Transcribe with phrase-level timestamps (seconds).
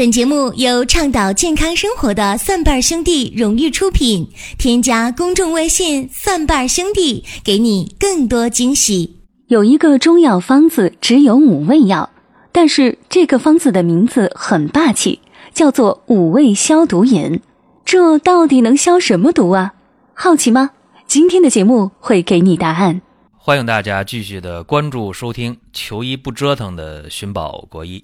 [0.00, 4.26] 本节目由倡导健康生活的蒜瓣兄弟荣誉出品。
[4.56, 9.18] 添加公众微信“蒜瓣兄弟”，给你更多惊喜。
[9.48, 12.08] 有一个中药方子只有五味药，
[12.50, 15.20] 但是这个方子的名字很霸气，
[15.52, 17.42] 叫做五味消毒饮。
[17.84, 19.74] 这到底能消什么毒啊？
[20.14, 20.70] 好奇吗？
[21.06, 23.02] 今天的节目会给你答案。
[23.36, 28.02] 欢迎大家继续的关注收听“求医不折腾”的寻宝国医。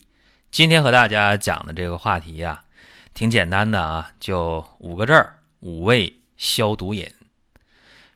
[0.57, 2.64] 今天和大家讲的这个话题呀，
[3.12, 7.12] 挺简单的啊，就五个字儿：五味消毒饮。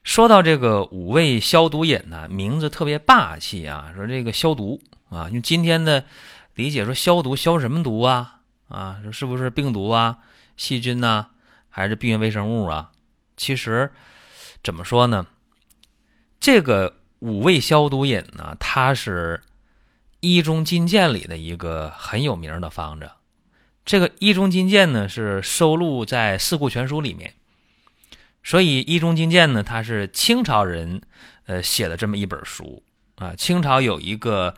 [0.05, 6.07] 说到这个五味消毒饮呢，名字特别霸气啊，说这个消毒啊，用今天的
[6.55, 8.41] 理解说消毒消什么毒啊？
[8.69, 10.21] 啊，说是不是病毒啊、
[10.57, 11.27] 细菌呐，
[11.69, 12.91] 还是病原微生物啊？
[13.37, 13.93] 其实
[14.65, 15.27] 怎么说呢？
[16.41, 19.43] 这个五味消毒饮呢，它是。
[20.21, 23.11] 《医中金鉴》里的一个很有名的方子，
[23.87, 27.33] 这个《医中金鉴》呢是收录在《四库全书》里面，
[28.45, 31.01] 所以《医中金鉴》呢它是清朝人
[31.47, 32.83] 呃写的这么一本书
[33.17, 33.35] 啊。
[33.35, 34.55] 清朝有一个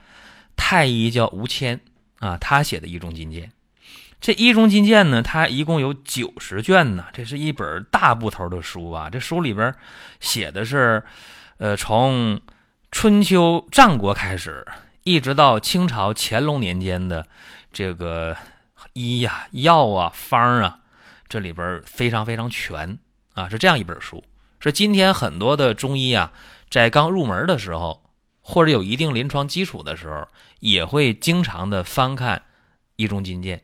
[0.57, 1.81] 太医叫吴谦
[2.19, 3.45] 啊，他写的《医中金鉴》。
[4.21, 9.09] 这《医中金鉴》呢，它一共有九十卷呢，这是一本大部头的书啊。
[9.09, 9.73] 这书里边
[10.19, 11.05] 写的是
[11.59, 12.41] 呃从
[12.91, 14.67] 春秋战国开始。
[15.05, 17.27] 一直到清朝乾隆年间的
[17.73, 18.37] 这个
[18.93, 20.79] 医呀、药啊、方啊，
[21.29, 22.99] 这里边非常非常全
[23.35, 24.23] 啊，是这样一本书。
[24.61, 26.33] 是今天很多的中医啊，
[26.71, 28.05] 在刚入门的时候，
[28.41, 30.29] 或者有一定临床基础的时候，
[30.61, 32.39] 也会经常的翻看
[32.95, 33.61] 《医中金鉴》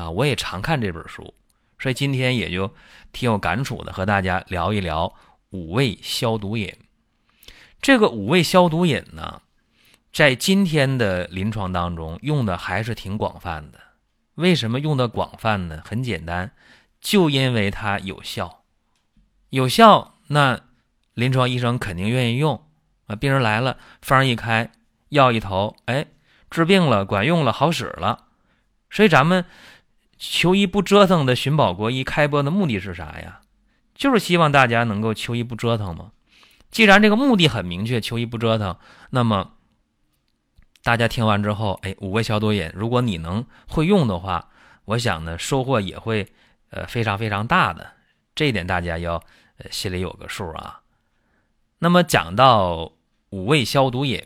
[0.00, 0.10] 啊。
[0.10, 1.32] 我也常看这本书，
[1.78, 2.70] 所以今天也就
[3.12, 5.14] 挺有感触的，和大家聊一聊
[5.48, 6.70] 五味消毒饮。
[7.80, 9.40] 这个五味消毒饮呢？
[10.16, 13.78] 在今天的临床当中，用的还是挺广泛的。
[14.36, 15.82] 为什么用的广泛呢？
[15.84, 16.52] 很简单，
[17.02, 18.62] 就因为它有效。
[19.50, 20.58] 有效，那
[21.12, 22.62] 临床医生肯定愿意用
[23.08, 23.14] 啊。
[23.14, 24.72] 病人来了，方一开，
[25.10, 26.06] 药一投，哎，
[26.48, 28.24] 治病了，管用了，好使了。
[28.88, 29.44] 所以咱们
[30.16, 33.42] 求医不折腾的寻宝国医开播的目的是啥呀？
[33.94, 36.12] 就是希望大家能够求医不折腾嘛。
[36.70, 38.78] 既然这个目的很明确，求医不折腾，
[39.10, 39.52] 那么。
[40.86, 44.50] 大家听完之后，哎，五味消毒饮，如果你能会用的话，
[44.84, 46.28] 我想呢，收获也会
[46.70, 47.94] 呃非常非常大的。
[48.36, 49.14] 这一点大家要
[49.56, 50.82] 呃心里有个数啊。
[51.80, 52.92] 那么讲到
[53.30, 54.24] 五味消毒饮，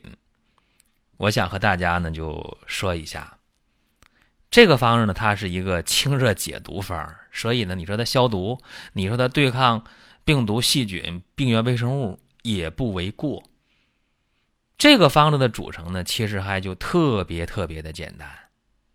[1.16, 3.38] 我想和大家呢就说一下，
[4.50, 8.60] 这个方子呢，它是一个清热解毒方，所以呢，你说它消毒，
[8.92, 9.82] 你说它对抗
[10.26, 13.42] 病毒、细菌、病原微生物也不为过。
[14.80, 18.26] 这个方子的组成呢，其实还就特别特别的简单，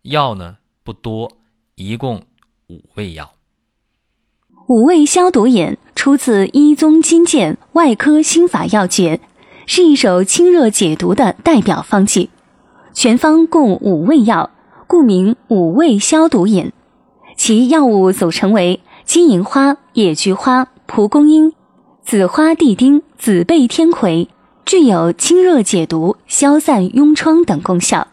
[0.02, 1.30] 药呢不多，
[1.76, 2.24] 一共
[2.66, 3.34] 五味药。
[4.66, 9.16] 五味消毒饮出自《医宗金鉴外科心法要诀》，
[9.64, 12.30] 是一首清热解毒的代表方剂。
[12.92, 14.50] 全方共五味药，
[14.88, 16.72] 故名五味消毒饮。
[17.36, 21.52] 其药物组成为金银花、野菊花、蒲公英、
[22.02, 24.28] 紫花地丁、紫背天葵。
[24.66, 28.08] 具有清热解毒、消散痈疮等功效。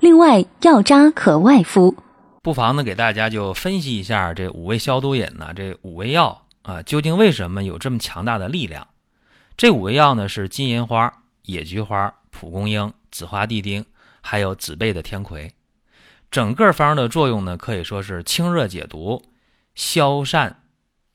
[0.00, 1.94] 另外，药渣可外敷。
[2.40, 8.88] 不妨呢，给大家就分析一下这五味消毒饮呢，这五味药啊，究竟为什么有这么强大的力量？
[9.58, 11.12] 这五味药呢，是金银花、
[11.42, 13.84] 野菊花、蒲公英、紫花地丁，
[14.22, 15.52] 还有紫贝的天葵。
[16.30, 19.22] 整个方的作用呢，可以说是清热解毒、
[19.74, 20.62] 消散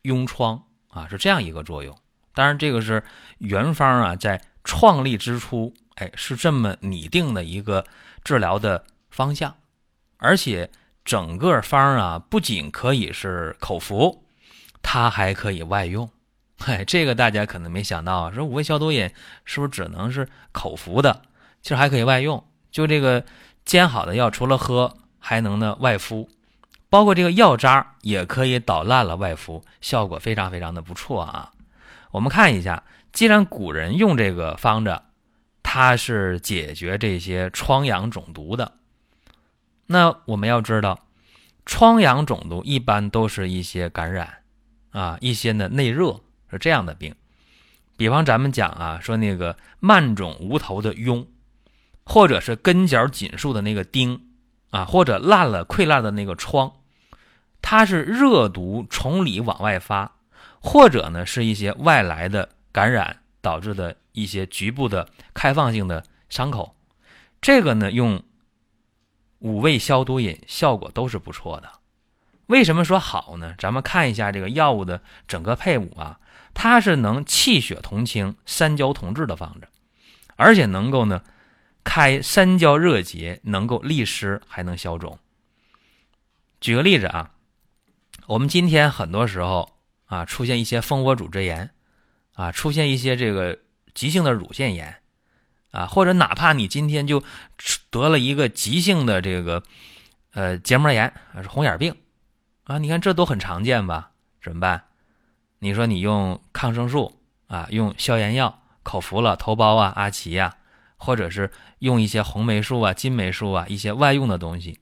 [0.04, 1.98] 痈疮啊，是这样一个作用。
[2.36, 3.04] 当然，这个是
[3.40, 7.86] 原方啊，在创立之初，哎，是这么拟定的一个
[8.24, 9.56] 治疗的方向，
[10.18, 10.70] 而且
[11.06, 14.26] 整个方啊，不仅可以是口服，
[14.82, 16.10] 它还可以外用。
[16.66, 19.10] 哎，这个大家可能没想到，说五味消毒饮
[19.46, 21.22] 是不是只能是口服的？
[21.62, 22.44] 其实还可以外用。
[22.72, 23.24] 就这个
[23.64, 26.28] 煎好的药，除了喝，还能呢外敷，
[26.90, 31.52] 包括这个药渣也可以捣烂了外敷，效果非常非常的不错啊。
[32.10, 32.84] 我们看一下。
[33.16, 35.02] 既然古人用这个方子，
[35.64, 38.74] 它是解决这些疮疡肿毒的，
[39.86, 41.08] 那我们要知道，
[41.66, 44.40] 疮疡肿毒一般都是一些感染
[44.92, 46.20] 啊，一些呢内热
[46.52, 47.16] 是这样的病。
[47.96, 51.26] 比方咱们讲啊，说那个慢肿无头的痈，
[52.04, 54.28] 或者是根角紧束的那个钉
[54.72, 56.70] 啊，或者烂了溃烂的那个疮，
[57.62, 60.18] 它是热毒从里往外发，
[60.60, 62.50] 或者呢是一些外来的。
[62.76, 66.76] 感染导致的一些局部的开放性的伤口，
[67.40, 68.22] 这个呢用
[69.40, 71.72] 五味消毒饮效果都是不错的
[72.48, 73.56] 为什么说好呢？
[73.58, 76.20] 咱们看一下这个药物的整个配伍啊，
[76.54, 79.70] 它是能气血同清、三焦同治的方子，
[80.36, 81.24] 而且能够呢
[81.86, 85.18] 开三焦热结，能够利湿，还能消肿。
[86.60, 87.32] 举个例子啊，
[88.28, 89.72] 我们今天很多时候
[90.08, 91.72] 啊出现一些蜂窝组织炎，
[92.36, 93.58] 啊出现一些这个
[93.94, 95.02] 急性的乳腺炎，
[95.72, 97.24] 啊或者哪怕你今天就
[97.90, 99.64] 得了一个急性的这个
[100.34, 101.12] 呃结膜炎，
[101.42, 101.96] 是红眼病。
[102.66, 104.12] 啊，你看这都很常见吧？
[104.42, 104.84] 怎么办？
[105.60, 110.58] 你说你用抗生素啊，用消炎药口服了，头孢啊、阿奇呀，
[110.98, 114.80] 或者是用一些红霉素啊、金霉素啊一些外用的东西，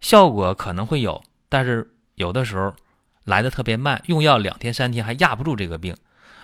[0.00, 2.74] 效果可能会有，但是有的时候
[3.24, 5.96] 来的特别慢，用药两天三天还压不住这个病，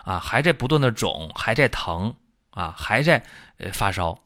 [0.04, 2.14] 啊，还在不断的肿，还在疼
[2.50, 3.24] 啊，还在
[3.58, 4.18] 呃发烧。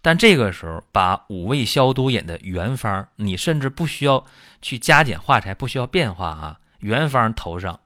[0.00, 4.24] 但这个时候，把五味消毒饮的原方，你甚至不需要
[4.60, 7.80] 去加减化裁，不需要变化啊，原方头上，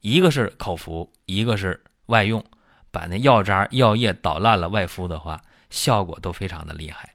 [0.00, 2.44] 一个是口服，一个是外用，
[2.90, 5.40] 把那药渣、药液捣烂了外敷的话，
[5.70, 7.14] 效果都非常的厉害。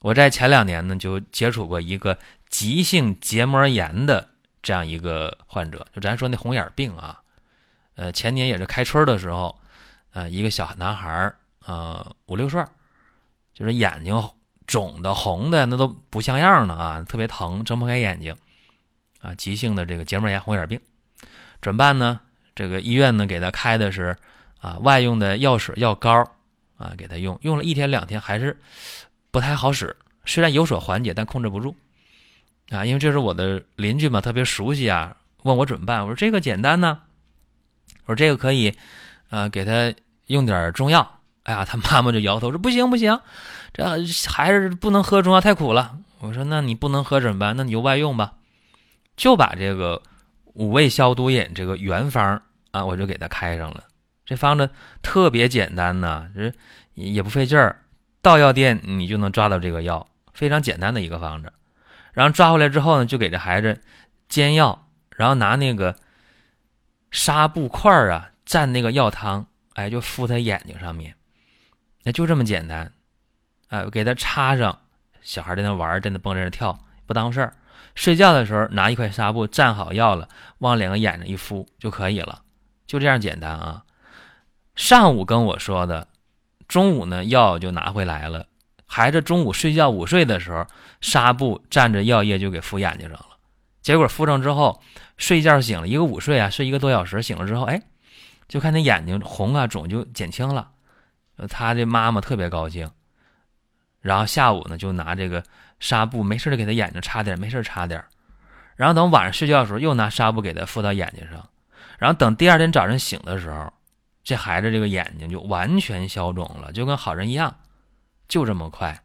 [0.00, 2.18] 我在前两年呢，就接触过一个
[2.48, 4.28] 急性结膜炎的
[4.60, 7.20] 这样一个患者，就咱说那红眼病啊，
[8.00, 9.54] 呃，前年也是开春的时候，
[10.14, 11.36] 呃，一个小男孩儿，
[11.66, 12.64] 呃，五六岁。
[13.52, 14.30] 就是眼睛
[14.66, 18.34] 肿的红的那都不像样了啊，特别疼，睁不开眼睛，
[19.20, 20.80] 啊，急性的这个结膜炎红眼病，
[21.60, 22.20] 怎么办呢？
[22.54, 24.16] 这个医院呢给他开的是
[24.60, 26.26] 啊外用的药水药膏
[26.78, 28.58] 啊给他用，用了一天两天还是
[29.30, 29.94] 不太好使，
[30.24, 31.76] 虽然有所缓解，但控制不住
[32.70, 37.02] 啊，因为这是我的邻居嘛，特别熟悉啊，问我怎么办，我说这个简单呢，
[38.06, 38.74] 我说这个可以
[39.28, 39.92] 啊给他
[40.26, 41.18] 用点中药。
[41.44, 43.18] 哎呀，他妈妈就摇头说：“不行不行，
[43.72, 43.82] 这
[44.28, 47.56] 孩子不能喝中药，太苦了。”我说：“那你不能喝怎么办？
[47.56, 48.34] 那你就外用吧，
[49.16, 50.00] 就把这个
[50.52, 52.42] 五味消毒饮这个原方
[52.72, 53.84] 啊，我就给他开上了。
[54.26, 54.68] 这方子
[55.02, 56.52] 特别简单呐，这
[56.94, 57.80] 也不费劲儿，
[58.20, 61.50] 到药店你就能抓到这个药，非常简单的一个方子。
[62.12, 63.80] 然后抓回来之后呢，就给这孩子
[64.28, 64.86] 煎药，
[65.16, 65.96] 然后拿那个
[67.10, 71.14] 纱布块啊蘸那个药汤，哎，就敷他眼睛上面。”
[72.02, 72.92] 那就这么简单，
[73.68, 74.78] 啊，给他插上，
[75.20, 77.54] 小孩在那玩，在那蹦，在那跳，不耽误事儿。
[77.94, 80.28] 睡觉的时候拿一块纱布蘸好药了，
[80.58, 82.42] 往两个眼睛一敷就可以了，
[82.86, 83.84] 就这样简单啊。
[84.76, 86.08] 上午跟我说的，
[86.66, 88.46] 中午呢药就拿回来了。
[88.86, 90.66] 孩子中午睡觉午睡的时候，
[91.00, 93.29] 纱布蘸着药液就给敷眼睛上了。
[93.82, 94.82] 结果敷上之后，
[95.16, 97.80] 睡觉醒了一个午睡啊，睡一个多小时，醒了之后，哎，
[98.48, 100.70] 就看那眼睛红啊肿就减轻了。
[101.48, 102.90] 他的妈妈特别高兴，
[104.02, 105.42] 然后下午呢就拿这个
[105.78, 108.04] 纱布，没事就给他眼睛擦点，没事擦点，
[108.76, 111.48] 然后等晚上睡觉的时候又拿纱布给他敷到眼睛上，
[111.98, 113.72] 然后等第二天早上醒的时候，
[114.22, 117.56] 这孩子这个眼睛就完全消肿了，就跟好人一样，
[118.28, 119.02] 就这么快，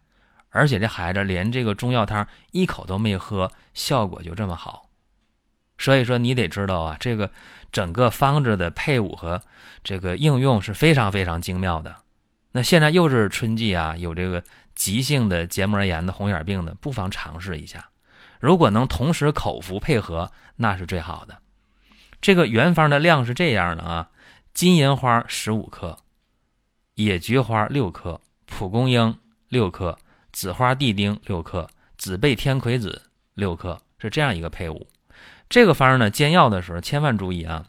[0.55, 4.89] 而且这孩子连这个中药汤一口都没喝，效果就这么好，
[5.77, 7.29] 所以说你得知道啊，这个
[7.73, 9.41] 整个方子的配伍和
[9.83, 11.93] 这个应用是非常非常精妙的。
[12.53, 14.41] 那现在又是春季啊，有这个
[14.75, 17.89] 急性的结膜炎的红眼病的，不妨尝试一下。
[18.39, 21.37] 如果能同时口服配合，那是最好的。
[22.21, 24.09] 这个原方的量是这样的啊：
[24.53, 25.97] 金银花十五克，
[26.93, 29.17] 野菊花六克，蒲公英
[29.49, 29.99] 六克，
[30.35, 33.03] 紫花地丁六克，紫背天葵子
[33.35, 34.85] 六克，是这样一个配伍。
[35.47, 37.65] 这个方呢，煎药的时候千万注意啊，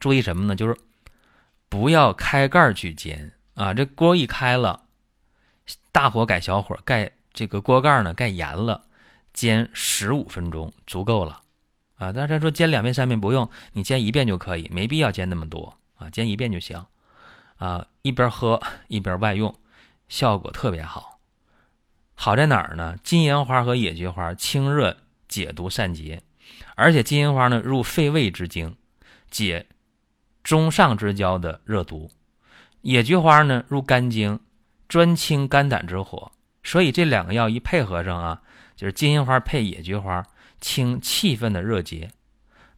[0.00, 0.56] 注意什么呢？
[0.56, 0.76] 就是
[1.68, 3.32] 不要开盖去煎。
[3.54, 4.82] 啊，这锅一开了，
[5.92, 8.82] 大火改小火，盖这个锅盖呢，盖严了，
[9.32, 11.42] 煎十五分钟足够了。
[11.94, 16.84] 啊，但是说煎两遍三遍不用，你煎一遍就可以，没必要煎那么多啊，煎一遍就行。
[17.58, 19.54] 啊，一边喝一边外用，
[20.08, 21.11] 效果特别好。
[22.24, 22.94] 好在哪儿呢？
[23.02, 26.22] 金银花和野菊花清热解毒散结，
[26.76, 28.76] 而且金银花呢入肺胃之经，
[29.28, 29.66] 解
[30.44, 32.12] 中上之焦的热毒。
[32.82, 34.38] 野菊花呢入肝经，
[34.86, 36.30] 专清肝胆之火，
[36.62, 38.40] 所以这两个药一配合上啊，
[38.76, 40.24] 就是金银花配野菊花，
[40.60, 42.08] 清气分的热结。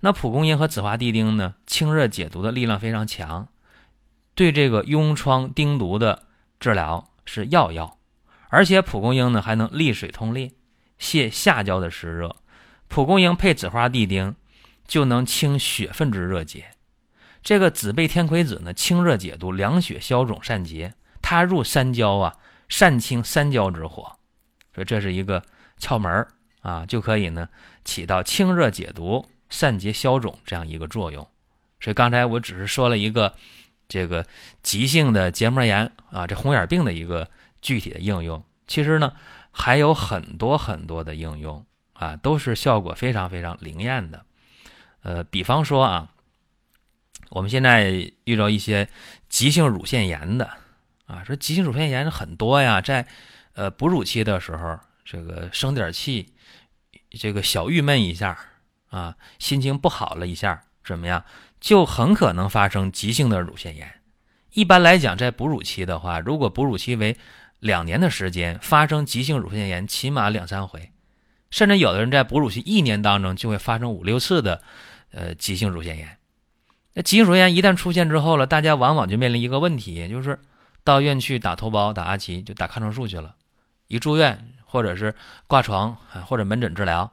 [0.01, 3.47] 那蒲公英和紫花地丁呢，清热解毒的力量非常强，
[4.35, 6.23] 对这个痈疮丁毒的
[6.59, 7.99] 治疗是药药。
[8.55, 10.53] 而且蒲公英呢还能利水通裂，
[11.01, 12.37] 泻下焦的湿热。
[12.87, 14.37] 蒲公英配紫花地丁，
[14.87, 16.67] 就能清血分之热结。
[17.43, 22.37] 这个紫背天葵子呢，清热解毒、凉血消肿、散结，它入三焦啊，
[22.69, 24.17] 善清三焦之火，
[24.73, 25.43] 所以这是一个
[25.81, 26.27] 窍门
[26.61, 27.49] 啊，就可以呢
[27.85, 31.27] 起到清热解毒、散结消肿这样一个作用。
[31.81, 33.35] 所以刚才我只是说了一个
[33.89, 34.25] 这个
[34.63, 37.29] 急性的结膜炎啊，这红眼病的一个
[37.64, 38.44] 具体的应用。
[38.66, 39.14] 其实呢
[39.50, 44.25] 还有很多很多的应用啊，都是效果非常非常灵验的。
[45.02, 46.11] 呃，比方说啊，
[47.30, 48.88] 我们现在遇到一些
[49.28, 50.50] 急性乳腺炎的
[51.06, 53.06] 啊，说急性乳腺炎很多呀，在
[53.54, 56.33] 呃哺乳期的时候，这个生点气，
[57.11, 58.38] 这个小郁闷一下
[58.90, 61.25] 啊，心情不好了一下，怎么样，
[61.61, 64.00] 就很可能发生急性的乳腺炎。
[64.52, 67.16] 一般来讲，在哺乳期的话，如果哺乳期为
[67.64, 70.92] 两年的时间，发生急性乳腺炎起码两三回，
[71.50, 74.61] 甚至有的人在哺乳期一年当中就会发生五六次的。
[75.12, 76.18] 呃，急性乳腺炎，
[76.92, 80.38] 那急性乳腺炎一旦出现之后了，大家往往就面临一个问题，就是
[80.83, 83.37] 到医院去打头孢、打阿奇，就打抗生素去了。
[83.87, 85.14] 一住院或者是
[85.47, 87.11] 挂床或者门诊治疗，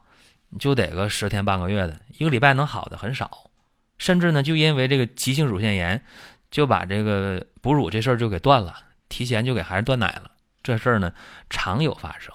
[0.57, 3.51] 就得个十天半个月的，一个礼拜能好的很少。
[3.99, 6.03] 甚至呢，就因为这个急性乳腺炎，
[6.49, 8.75] 就把这个哺乳这事儿就给断了，
[9.09, 10.30] 提前就给孩子断奶了。
[10.63, 11.13] 这事儿呢，
[11.49, 12.33] 常有发生。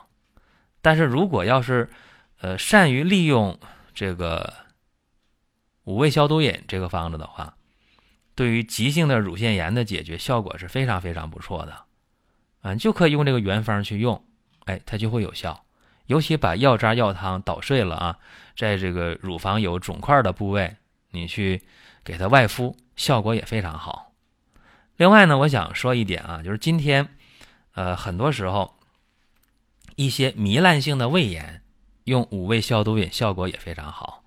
[0.80, 1.88] 但是如果要是
[2.40, 3.59] 呃善于利用
[3.95, 4.52] 这个。
[5.87, 7.54] 五味消毒饮这个方子的话，
[8.35, 11.85] 对于急性的乳腺炎的解决效果是非常非常不错的，
[12.61, 14.25] 啊，就可以用这个原方去用，
[14.64, 15.64] 哎，它就会有效。
[16.06, 18.18] 尤其把药渣药汤捣碎了啊，
[18.56, 20.75] 在这个乳房有肿块的部位，
[21.12, 21.62] 你去
[22.02, 24.11] 给它外敷，效果也非常好。
[24.97, 27.06] 另外呢，我想说一点啊，就是今天，
[27.76, 28.75] 呃，很多时候
[29.97, 31.62] 一些糜烂性的胃炎，
[32.04, 34.25] 用五味消毒饮效果也非常好。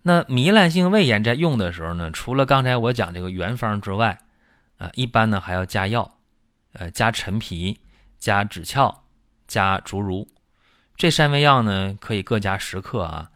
[0.00, 4.18] 那糜烂性胃炎在用的时候呢，除了刚才我讲这个原方之外，
[4.78, 6.18] 啊，一般呢还要加药，
[6.72, 7.80] 呃，加陈皮、
[8.18, 9.02] 加枳壳、
[9.46, 10.26] 加竹茹，
[10.96, 13.30] 这三味药呢可以各加十克啊。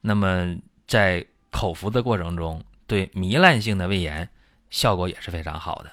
[0.00, 4.30] 那么在口服的过程中，对糜烂性的胃炎
[4.70, 5.90] 效果也是非常好的。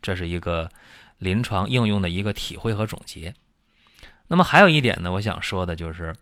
[0.00, 0.70] 这是一个
[1.18, 3.34] 临床应用的一个体会和总结。
[4.28, 6.14] 那么还有一点呢，我想说的就是。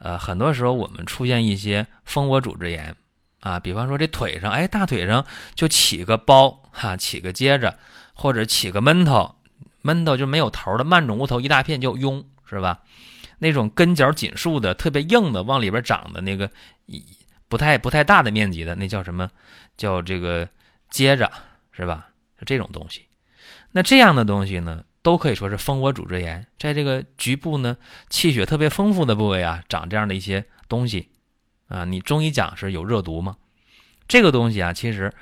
[0.00, 2.94] 呃，很多时候我们出现一些蜂窝组织炎，
[3.40, 5.24] 啊，比方说这腿上，哎，大腿上
[5.54, 7.72] 就起个包，哈，起个疖子，
[8.12, 9.36] 或者起个闷头，
[9.80, 12.82] 闷头就没有头的慢肿无头一大片叫痈，是吧？
[13.38, 16.50] 那种根角紧束的、特别硬的，往里边长的那个，
[17.48, 19.30] 不太不太大的面积的，那叫什么？
[19.78, 20.46] 叫这个
[20.90, 21.26] 疖子，
[21.72, 22.08] 是吧？
[22.38, 23.06] 是这种东西。
[23.76, 24.84] 那这样的东西呢？
[25.02, 27.76] 都可以说是蜂窝组织炎，在这个局部呢，
[28.08, 31.10] 气血特别丰富的部位啊，长这样的一些东西，
[31.68, 33.36] 啊，你中医讲是有热毒吗？
[34.08, 35.12] 这个东西啊，其实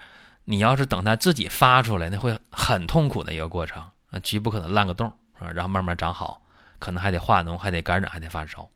[0.45, 3.83] 你要是等它自己发出来，那会很痛苦的一个过程
[4.13, 6.43] 啊，局部可能烂个洞啊，然后慢慢长好，
[6.79, 8.69] 可能还得化脓，还得感染，还得发烧。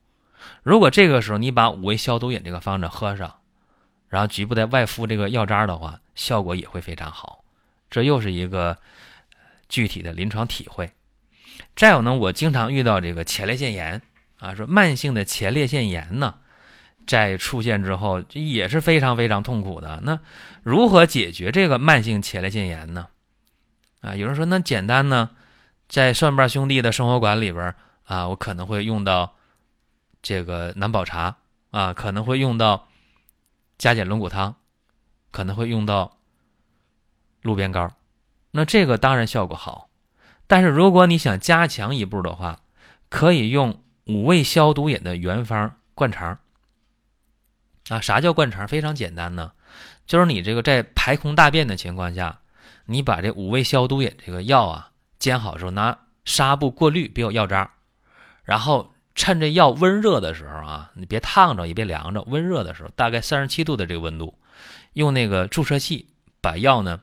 [0.65, 3.33] 如果这个时候你把五味消毒饮这个方子喝上，
[4.09, 7.45] 然后局部再外敷这个药渣的话，效果也会非常好。
[7.89, 8.77] 这又是一个
[9.69, 10.91] 具体的临床体会。
[11.75, 14.01] 再有呢，我经常遇到这个前列腺炎
[14.39, 16.35] 啊，说慢性的前列腺炎呢，
[17.07, 20.01] 在出现之后也是非常非常痛苦的。
[20.03, 20.19] 那
[20.63, 23.09] 如何解决这个慢性前列腺炎呢？
[24.01, 25.31] 啊，有人说那简单呢，
[25.89, 29.35] 在蒜瓣兄弟的生活馆里边啊，我可能会用到
[30.23, 31.37] 这个南宝茶
[31.71, 32.89] 啊，可能会用到
[33.79, 34.55] 加减龙骨汤，
[35.31, 36.19] 可能会用到
[37.43, 37.91] 鹿鞭膏，
[38.57, 39.89] 那这个当然效果好。
[40.49, 42.61] 但是如果你想加强一步的话，
[43.09, 46.39] 可以用五味消毒饮的原方灌肠。
[47.89, 48.67] 啊，啥叫灌肠？
[48.67, 49.53] 非常简单呢，
[50.07, 52.41] 就是你这个在排空大便的情况下，
[52.87, 57.71] 你把这五味消毒饮这个药啊煎好之后，拿纱布过滤，别有药渣，
[58.43, 64.37] 然后趁这药温热的时候啊，你别烫着也别凉着，温热的时候，大概三十七度的这个温度，
[64.95, 66.09] 用那个注射器
[66.41, 67.01] 把药呢，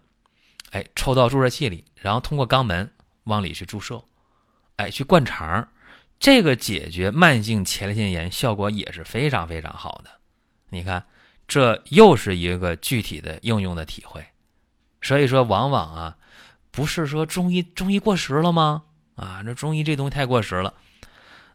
[0.74, 2.92] 哎，抽到注射器里，然后通过肛门。
[3.26, 4.04] 往里去注射，
[4.76, 5.66] 哎，去灌肠，
[6.20, 10.10] 这个解决慢性前列腺炎效果也是非常非常好的。
[10.72, 11.06] 你看，
[11.48, 14.22] 这又是一个具体的应用的体会。
[15.02, 16.18] 所以说，往往啊，
[16.70, 18.84] 不是说中医中医过时了吗？
[19.16, 20.74] 啊，这中医这东西太过时了。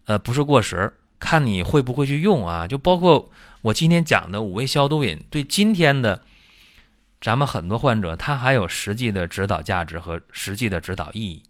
[0.07, 2.67] 呃，不是过时，看你会不会去用啊。
[2.67, 6.23] 就包括我今天讲的五味消毒饮，对今天的
[7.21, 11.43] 咱们很多患者，他还有实际的指导价值和实际的指导意义。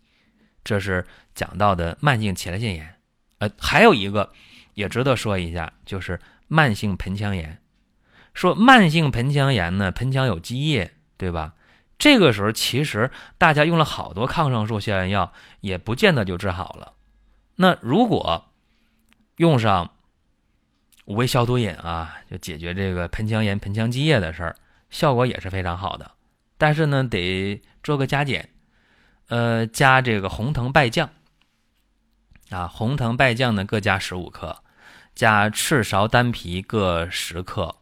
[0.64, 2.94] 这是讲到的慢性前列腺炎，
[3.38, 4.32] 呃，还有一个
[4.74, 7.60] 也值得说一下，就是慢性盆腔炎。
[8.34, 11.54] 说慢性盆腔炎呢，盆腔有积液，对吧？
[11.98, 16.92] 这个时候其实大家用了好多抗生素、消炎药，也不见得就治好了。
[17.56, 18.52] 那如果
[19.36, 19.90] 用上
[21.06, 24.56] 五味消毒饮啊，就解决这个盆腔炎、盆腔积液的事儿，
[24.90, 26.12] 效果也是非常好的。
[26.56, 28.50] 但是呢，得做个加减，
[29.28, 31.10] 呃，加这个红藤败酱
[32.50, 34.62] 啊，红藤败酱呢各加十五克，
[35.14, 37.76] 加赤芍丹皮各十克，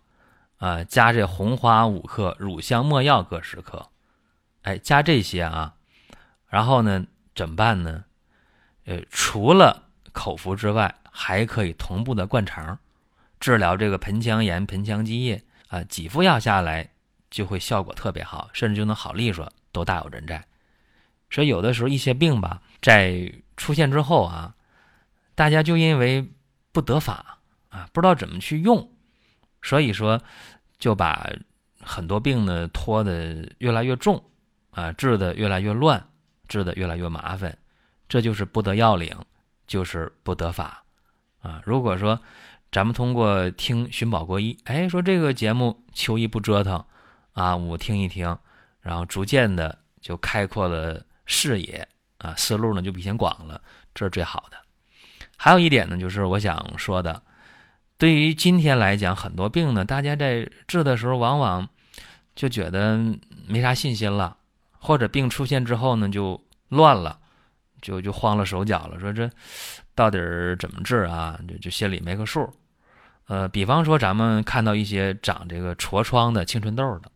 [0.59, 3.91] 啊，加这红花五克，乳香没药各十克，
[4.63, 5.75] 哎，加这些啊，
[6.49, 8.05] 然后呢，怎么办呢？
[8.85, 12.79] 呃，除了口服之外，还可以同步的灌肠，
[13.41, 15.83] 治疗这个盆腔炎、盆腔积液啊。
[15.83, 16.91] 几副药下来
[17.37, 20.43] 就会效果特别好，甚至就能好利索，都大有人在。
[21.29, 24.55] 所以有的时候一些病吧，在出现之后啊，
[25.35, 26.27] 大家就因为
[26.73, 28.91] 不得法啊，不知道怎么去用，
[29.61, 30.19] 所以说
[30.79, 31.31] 就把
[31.83, 34.25] 很多病呢拖得越来越重
[34.71, 36.09] 啊，治的越来越乱，
[36.49, 37.59] 治的越来越麻烦。
[38.09, 39.15] 这就是不得要领，
[39.67, 40.85] 就是不得法，
[41.43, 41.61] 啊！
[41.67, 42.19] 如果说
[42.73, 46.83] 咱们通过听寻宝国医，哎，说这个节目求医不折腾，
[47.37, 48.37] 啊，我听一听，
[48.81, 53.61] 然后逐渐的就开阔了视野，啊，思路呢就比以前广了，
[53.95, 54.57] 这是最好的。
[55.37, 57.23] 还有一点呢，就是我想说的，
[57.99, 61.69] 对于今天来讲，很多病呢，大家在治的时候，往往
[62.35, 62.99] 就觉得
[63.47, 64.37] 没啥信心了，
[64.79, 67.21] 或者病出现之后呢，就乱了。
[67.83, 69.31] 就就慌了手脚了，说这
[69.95, 70.19] 到底
[70.59, 71.39] 怎么治啊？
[71.47, 72.51] 就就心里没个数。
[73.27, 77.13] 呃，比方说咱们看到一些长这个痤疮的、青春痘的，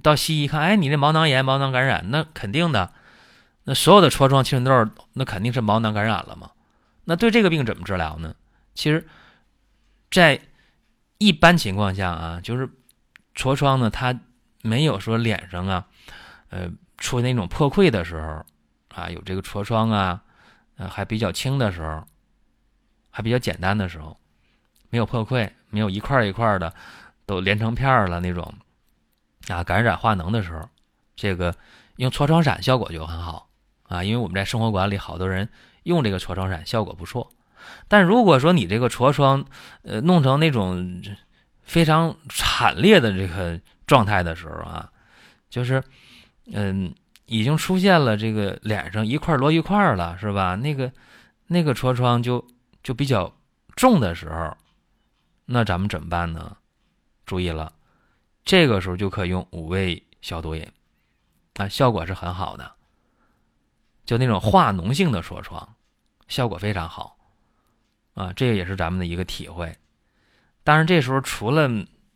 [0.00, 2.92] 到西医一看，哎，你这毛囊炎、毛囊感染，那肯定的，
[3.64, 6.50] 那所有的痤疮、青春痘，那肯定是毛囊感染了嘛？
[7.04, 8.34] 那对这个病怎么治疗呢？
[8.74, 9.06] 其实，
[10.10, 10.40] 在
[11.18, 12.68] 一般情况下啊，就是
[13.34, 14.18] 痤疮呢，它
[14.62, 15.86] 没有说脸上啊，
[16.50, 18.44] 呃，出那种破溃的时候。
[18.94, 20.20] 啊，有这个痤疮啊，
[20.76, 22.06] 呃，还比较轻的时候，
[23.08, 24.20] 还比较简单的时候，
[24.90, 26.70] 没有破溃，没有一块一块的
[27.24, 28.52] 都连成片了那种，
[29.52, 30.68] 啊，感染化脓的时候，
[31.14, 31.54] 这个
[31.96, 33.48] 用痤疮散效果就很好
[33.84, 35.48] 啊，因为我们在生活馆里好多人
[35.82, 37.30] 用这个痤疮散效果不错。
[37.88, 39.44] 但如果说你这个痤疮，
[39.82, 41.02] 呃，弄成那种
[41.62, 44.90] 非常惨烈的这个状态的时候啊，
[45.50, 45.82] 就是，
[46.52, 46.94] 嗯。
[47.26, 50.54] 已经出现了这个脸上一块摞一块了，是吧？
[50.56, 50.92] 那个
[51.46, 52.44] 那个痤疮就
[52.82, 53.32] 就比较
[53.74, 54.54] 重的时候，
[55.46, 56.54] 那咱们怎么办呢？
[57.24, 57.72] 注意了，
[58.44, 60.66] 这个时候就可以用五味消毒饮，
[61.54, 62.72] 啊，效果是很好的。
[64.04, 65.76] 就那种化脓性的痤疮，
[66.26, 67.16] 效果非常好，
[68.14, 69.76] 啊，这个也是咱们的一个体会。
[70.64, 71.70] 当然，这时候除了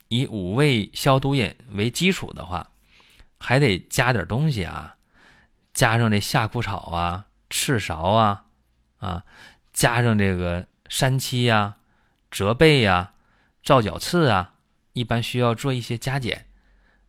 [0.08, 2.70] 以五味消毒饮为基础的话，
[3.38, 4.96] 还得加点东西啊。
[5.72, 8.46] 加上这夏枯草啊、赤芍啊，
[8.98, 9.24] 啊，
[9.72, 11.76] 加上这个山七呀、
[12.30, 13.12] 折贝呀、
[13.62, 14.54] 皂角刺啊，
[14.96, 16.46] 一般需要做一些加减，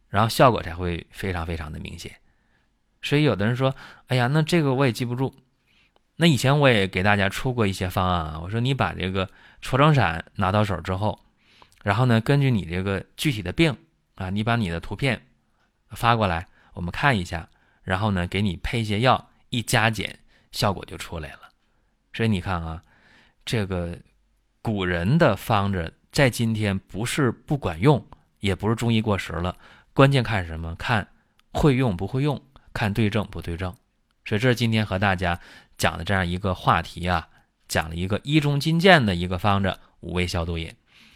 [0.10, 2.12] 然后效果才会非常非常的明显。
[3.02, 3.74] 所以有的人说
[4.08, 5.34] ：“哎呀，那这个我也记不住。”
[6.20, 9.30] 那以前我也给大家出过一些方案啊，我说你把这个
[9.62, 11.18] 痤疮散拿到手之后，
[11.82, 13.78] 然后呢，根据你这个具体的病
[14.16, 15.22] 啊，你把你的图片
[15.92, 17.48] 发过来，我们看一下。
[17.84, 20.20] 然后呢，给你配一些药，一加减，
[20.52, 21.40] 效果就出来了。
[22.12, 22.84] 所以你看啊，
[23.46, 23.98] 这个
[24.62, 28.06] 古人的方子在今天不是不管用，
[28.40, 29.56] 也不是中医过时了。
[29.94, 30.76] 关键看什么？
[30.76, 31.08] 看
[31.52, 32.42] 会用不会用，
[32.74, 33.74] 看对症不对症。
[34.26, 35.40] 所以这是今天和大家
[35.78, 37.28] 讲的这样一个话题啊，
[37.68, 40.74] 讲了一个医中金鉴的一个方子——五味消毒饮。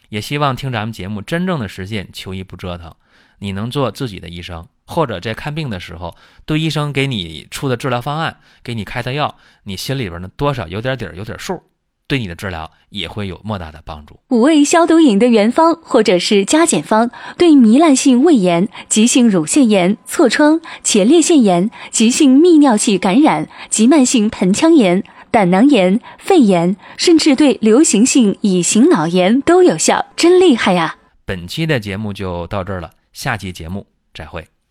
[0.09, 2.93] 也希望听咱们节目，真正的实现求医不折腾，
[3.39, 4.67] 你能做自己的医生。
[4.85, 11.63] 或者在看病的时候，对医生给你出的治疗方案，给你开的药，你心里边呢多少有点底儿，有点数，
[12.11, 14.19] 对你的治疗也会有莫大的帮助。
[14.31, 30.97] 五味消毒饮的原方或者是加减方，对糜烂性胃炎、急性乳腺炎、痤疮、前列腺炎、急性泌尿系感染、急慢性盆腔炎、胆囊炎、肺炎，甚至对流行性乙型脑炎都有效，真厉害呀！
[31.23, 34.45] 本期的节目就到这儿了，下期节目再会。